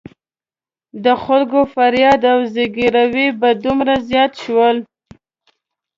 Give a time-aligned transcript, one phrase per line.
[1.03, 4.77] د خلکو فریاد او زګېروي به دومره زیات شول.